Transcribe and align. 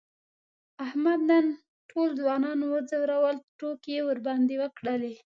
احمد 0.85 1.19
نن 1.31 1.45
ټول 1.89 2.09
ځوانان 2.19 2.59
و 2.63 2.71
ځورول، 2.89 3.37
ټوکې 3.59 3.91
یې 3.95 4.01
ورباندې 4.07 4.55
وکړلې. 4.61 5.13